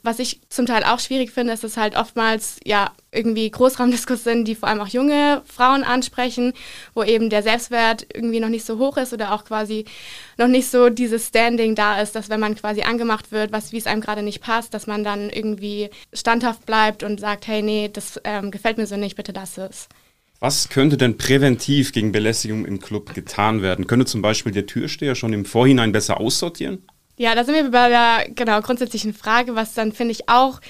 Was 0.02 0.19
ich 0.19 0.40
zum 0.49 0.67
Teil 0.67 0.85
auch 0.85 1.00
schwierig 1.00 1.31
finde, 1.31 1.52
ist, 1.52 1.64
dass 1.64 1.76
halt 1.76 1.97
oftmals 1.97 2.59
ja 2.64 2.93
irgendwie 3.12 3.50
Großraumdiskussionen, 3.50 4.45
die 4.45 4.55
vor 4.55 4.69
allem 4.69 4.81
auch 4.81 4.88
junge 4.88 5.43
Frauen 5.47 5.83
ansprechen, 5.83 6.52
wo 6.95 7.02
eben 7.02 7.31
der 7.31 7.43
Selbstwert 7.43 8.07
irgendwie 8.12 8.40
noch 8.40 8.49
nicht 8.49 8.64
so 8.64 8.78
hoch 8.78 8.97
ist 8.97 9.12
oder 9.12 9.33
auch 9.33 9.45
quasi 9.45 9.85
noch 10.37 10.49
nicht 10.49 10.69
so 10.69 10.90
dieses 10.90 11.28
Standing 11.28 11.75
da 11.75 12.00
ist, 12.00 12.14
dass 12.14 12.28
wenn 12.28 12.40
man 12.40 12.55
quasi 12.55 12.83
angemacht 12.83 13.33
wird, 13.33 13.52
was 13.52 13.73
wie 13.73 13.78
es 13.78 13.87
einem 13.87 14.00
gerade 14.00 14.23
nicht 14.23 14.40
passt, 14.40 14.75
dass 14.75 14.87
man 14.87 15.05
dann 15.05 15.31
irgendwie 15.31 15.90
standhaft 16.12 16.67
bleibt 16.67 17.02
und 17.02 17.21
sagt, 17.21 17.47
hey, 17.47 17.62
nee, 17.62 17.88
das 17.93 18.21
ähm, 18.25 18.50
gefällt 18.50 18.78
mir 18.78 18.87
so 18.87 18.97
nicht, 18.97 19.17
bitte 19.17 19.33
lass 19.33 19.59
es. 19.59 19.88
Was 20.40 20.69
könnte 20.69 20.97
denn 20.97 21.19
präventiv 21.19 21.93
gegen 21.93 22.12
Belästigung 22.12 22.64
im 22.64 22.81
Club 22.81 23.12
getan 23.12 23.61
werden? 23.61 23.88
Könnte 23.88 24.07
zum 24.07 24.23
Beispiel 24.23 24.52
der 24.52 24.67
Türsteher 24.67 25.17
schon 25.17 25.33
im 25.33 25.45
Vorhinein 25.45 25.90
besser 25.90 26.21
aussortieren? 26.21 26.85
Ja, 27.18 27.34
da 27.34 27.42
sind 27.42 27.56
wir 27.56 27.70
bei 27.72 27.88
der 27.88 28.32
genau, 28.32 28.60
grundsätzlichen 28.60 29.12
Frage, 29.12 29.56
was 29.56 29.75
dann 29.75 29.92
finde 29.92 30.12
ich 30.12 30.28
auch 30.28 30.60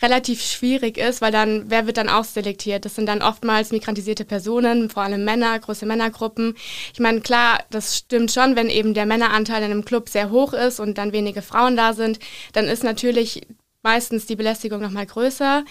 relativ 0.00 0.40
schwierig 0.40 0.98
ist, 0.98 1.20
weil 1.20 1.32
dann, 1.32 1.64
wer 1.68 1.86
wird 1.86 1.96
dann 1.96 2.08
ausselektiert? 2.08 2.84
Das 2.84 2.94
sind 2.94 3.06
dann 3.06 3.22
oftmals 3.22 3.72
migrantisierte 3.72 4.24
Personen, 4.24 4.88
vor 4.88 5.02
allem 5.02 5.24
Männer, 5.24 5.58
große 5.58 5.84
Männergruppen. 5.84 6.54
Ich 6.92 7.00
meine, 7.00 7.22
klar, 7.22 7.58
das 7.70 7.96
stimmt 7.96 8.30
schon, 8.30 8.54
wenn 8.54 8.70
eben 8.70 8.94
der 8.94 9.04
Männeranteil 9.04 9.64
in 9.64 9.70
einem 9.72 9.84
Club 9.84 10.08
sehr 10.08 10.30
hoch 10.30 10.52
ist 10.52 10.78
und 10.78 10.96
dann 10.96 11.12
wenige 11.12 11.42
Frauen 11.42 11.76
da 11.76 11.92
sind, 11.92 12.20
dann 12.52 12.66
ist 12.66 12.84
natürlich 12.84 13.44
meistens 13.82 14.26
die 14.26 14.36
Belästigung 14.36 14.80
nochmal 14.80 15.06
größer. 15.06 15.64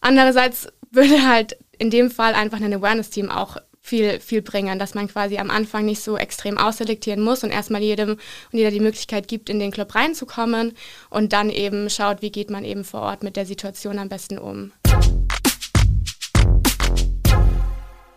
Andererseits 0.00 0.68
würde 0.90 1.26
halt 1.26 1.56
in 1.78 1.88
dem 1.88 2.10
Fall 2.10 2.34
einfach 2.34 2.60
ein 2.60 2.74
Awareness-Team 2.74 3.30
auch 3.30 3.56
viel, 3.84 4.18
viel 4.18 4.40
bringen, 4.40 4.78
dass 4.78 4.94
man 4.94 5.08
quasi 5.08 5.36
am 5.36 5.50
Anfang 5.50 5.84
nicht 5.84 6.02
so 6.02 6.16
extrem 6.16 6.56
ausselektieren 6.56 7.22
muss 7.22 7.44
und 7.44 7.50
erstmal 7.50 7.82
jedem 7.82 8.12
und 8.12 8.18
jeder 8.58 8.70
die 8.70 8.80
Möglichkeit 8.80 9.28
gibt, 9.28 9.50
in 9.50 9.58
den 9.58 9.70
Club 9.70 9.94
reinzukommen 9.94 10.72
und 11.10 11.34
dann 11.34 11.50
eben 11.50 11.90
schaut, 11.90 12.22
wie 12.22 12.32
geht 12.32 12.48
man 12.48 12.64
eben 12.64 12.82
vor 12.82 13.02
Ort 13.02 13.22
mit 13.22 13.36
der 13.36 13.44
Situation 13.44 13.98
am 13.98 14.08
besten 14.08 14.38
um. 14.38 14.72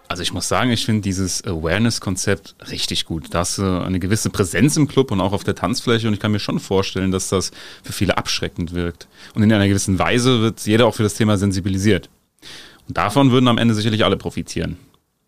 Also 0.07 0.24
ich 0.24 0.31
muss 0.31 0.47
sagen, 0.47 0.71
ich 0.71 0.86
finde 0.86 1.01
dieses 1.01 1.43
Awareness-Konzept 1.43 2.55
richtig 2.71 3.03
gut. 3.03 3.25
Da 3.31 3.39
hast 3.39 3.57
du 3.57 3.83
eine 3.83 4.00
gewisse 4.00 4.29
Präsenz 4.29 4.77
im 4.77 4.88
Club 4.88 5.12
und 5.12 5.19
auch 5.19 5.33
auf 5.33 5.43
der 5.43 5.53
Tanzfläche 5.53 6.07
und 6.07 6.13
ich 6.13 6.21
kann 6.21 6.31
mir 6.31 6.39
schon 6.39 6.62
vorstellen, 6.62 7.12
dass 7.12 7.27
das 7.27 7.51
für 7.83 7.91
viele 7.91 8.17
abschreckend 8.17 8.74
wirkt. 8.74 9.09
Und 9.36 9.43
in 9.43 9.51
einer 9.51 9.67
gewissen 9.67 10.00
Weise 10.00 10.39
wird 10.39 10.62
jeder 10.62 10.88
auch 10.88 10.95
für 10.95 11.03
das 11.03 11.15
Thema 11.15 11.38
sensibilisiert. 11.38 12.09
Und 12.88 12.95
davon 12.95 13.31
würden 13.31 13.50
am 13.50 13.57
Ende 13.57 13.74
sicherlich 13.74 14.05
alle 14.05 14.15
profitieren. 14.15 14.77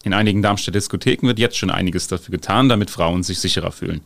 In 0.06 0.13
einigen 0.13 0.41
Darmstädter 0.41 0.79
Diskotheken 0.79 1.27
wird 1.27 1.39
jetzt 1.39 1.58
schon 1.58 1.70
einiges 1.70 2.08
dafür 2.08 2.32
getan, 2.32 2.70
damit 2.70 2.89
Frauen 2.89 3.22
sich 3.22 3.39
sicherer 3.39 3.74
fühlen. 3.74 4.00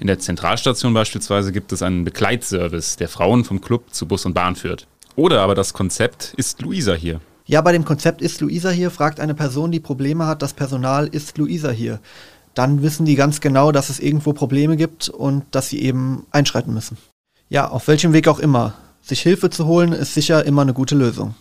In 0.00 0.08
der 0.08 0.18
Zentralstation 0.18 0.92
beispielsweise 0.92 1.52
gibt 1.52 1.70
es 1.70 1.82
einen 1.82 2.02
Begleitservice, 2.02 2.96
der 2.96 3.08
Frauen 3.08 3.44
vom 3.44 3.60
Club 3.60 3.94
zu 3.94 4.06
Bus 4.06 4.26
und 4.26 4.34
Bahn 4.34 4.56
führt. 4.56 4.88
Oder 5.14 5.42
aber 5.42 5.54
das 5.54 5.72
Konzept 5.72 6.34
ist 6.36 6.62
Luisa 6.62 6.94
hier. 6.94 7.20
Ja, 7.46 7.60
bei 7.60 7.70
dem 7.70 7.84
Konzept 7.84 8.22
ist 8.22 8.40
Luisa 8.40 8.70
hier, 8.70 8.90
fragt 8.90 9.20
eine 9.20 9.34
Person, 9.34 9.70
die 9.70 9.78
Probleme 9.78 10.26
hat, 10.26 10.42
das 10.42 10.52
Personal 10.52 11.06
ist 11.06 11.38
Luisa 11.38 11.70
hier. 11.70 12.00
Dann 12.54 12.82
wissen 12.82 13.06
die 13.06 13.14
ganz 13.14 13.40
genau, 13.40 13.70
dass 13.70 13.88
es 13.88 14.00
irgendwo 14.00 14.32
Probleme 14.32 14.76
gibt 14.76 15.08
und 15.08 15.44
dass 15.52 15.68
sie 15.68 15.80
eben 15.80 16.26
einschreiten 16.32 16.74
müssen. 16.74 16.98
Ja, 17.48 17.68
auf 17.68 17.86
welchem 17.86 18.12
Weg 18.12 18.26
auch 18.26 18.40
immer. 18.40 18.74
Sich 19.00 19.20
Hilfe 19.20 19.48
zu 19.50 19.66
holen, 19.66 19.92
ist 19.92 20.14
sicher 20.14 20.44
immer 20.44 20.62
eine 20.62 20.72
gute 20.72 20.96
Lösung. 20.96 21.36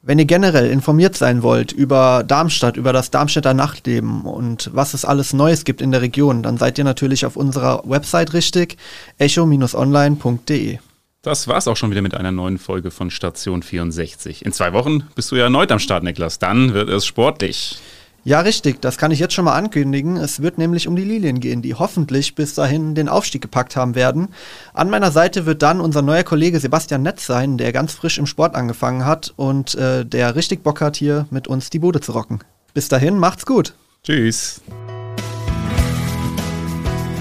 Wenn 0.00 0.20
ihr 0.20 0.26
generell 0.26 0.70
informiert 0.70 1.16
sein 1.16 1.42
wollt 1.42 1.72
über 1.72 2.22
Darmstadt, 2.24 2.76
über 2.76 2.92
das 2.92 3.10
Darmstädter 3.10 3.52
Nachtleben 3.52 4.22
und 4.22 4.70
was 4.72 4.94
es 4.94 5.04
alles 5.04 5.32
Neues 5.32 5.64
gibt 5.64 5.80
in 5.80 5.90
der 5.90 6.02
Region, 6.02 6.44
dann 6.44 6.56
seid 6.56 6.78
ihr 6.78 6.84
natürlich 6.84 7.26
auf 7.26 7.34
unserer 7.36 7.82
Website 7.84 8.32
richtig, 8.32 8.76
echo-online.de. 9.18 10.78
Das 11.22 11.48
war's 11.48 11.66
auch 11.66 11.76
schon 11.76 11.90
wieder 11.90 12.00
mit 12.00 12.14
einer 12.14 12.30
neuen 12.30 12.58
Folge 12.58 12.92
von 12.92 13.10
Station 13.10 13.64
64. 13.64 14.46
In 14.46 14.52
zwei 14.52 14.72
Wochen 14.72 15.02
bist 15.16 15.32
du 15.32 15.36
ja 15.36 15.44
erneut 15.44 15.72
am 15.72 15.80
Start, 15.80 16.04
Niklas. 16.04 16.38
Dann 16.38 16.74
wird 16.74 16.88
es 16.88 17.04
sportlich. 17.04 17.78
Ja, 18.24 18.40
richtig, 18.40 18.80
das 18.80 18.98
kann 18.98 19.10
ich 19.10 19.20
jetzt 19.20 19.34
schon 19.34 19.44
mal 19.44 19.54
ankündigen. 19.54 20.16
Es 20.16 20.42
wird 20.42 20.58
nämlich 20.58 20.86
um 20.88 20.96
die 20.96 21.04
Lilien 21.04 21.40
gehen, 21.40 21.62
die 21.62 21.74
hoffentlich 21.74 22.34
bis 22.34 22.54
dahin 22.54 22.94
den 22.94 23.08
Aufstieg 23.08 23.40
gepackt 23.40 23.76
haben 23.76 23.94
werden. 23.94 24.28
An 24.74 24.90
meiner 24.90 25.10
Seite 25.10 25.46
wird 25.46 25.62
dann 25.62 25.80
unser 25.80 26.02
neuer 26.02 26.24
Kollege 26.24 26.60
Sebastian 26.60 27.02
Netz 27.02 27.26
sein, 27.26 27.56
der 27.58 27.72
ganz 27.72 27.94
frisch 27.94 28.18
im 28.18 28.26
Sport 28.26 28.54
angefangen 28.54 29.06
hat 29.06 29.32
und 29.36 29.74
äh, 29.76 30.04
der 30.04 30.36
richtig 30.36 30.62
Bock 30.62 30.80
hat, 30.80 30.96
hier 30.96 31.26
mit 31.30 31.48
uns 31.48 31.70
die 31.70 31.78
Bude 31.78 32.00
zu 32.00 32.12
rocken. 32.12 32.40
Bis 32.74 32.88
dahin, 32.88 33.18
macht's 33.18 33.46
gut. 33.46 33.74
Tschüss. 34.04 34.60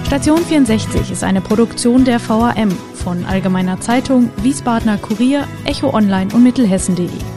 Station 0.06 0.40
64 0.40 1.12
ist 1.12 1.24
eine 1.24 1.42
Produktion 1.42 2.06
der 2.06 2.20
VAM 2.20 2.72
von 2.94 3.26
Allgemeiner 3.26 3.80
Zeitung, 3.82 4.30
Wiesbadener 4.42 4.98
Kurier, 4.98 5.46
Echo 5.66 5.94
Online 5.94 6.34
und 6.34 6.44
Mittelhessen.de. 6.44 7.37